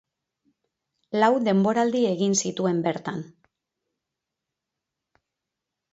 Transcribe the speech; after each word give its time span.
Lau 1.19 1.29
denboraldi 1.49 2.01
egin 2.13 2.35
zituen 2.47 2.81
bertan. 2.89 3.21